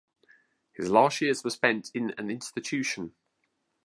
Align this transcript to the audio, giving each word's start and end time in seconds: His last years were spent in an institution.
His 0.73 0.89
last 0.89 1.21
years 1.21 1.43
were 1.43 1.51
spent 1.51 1.91
in 1.93 2.09
an 2.17 2.31
institution. 2.31 3.13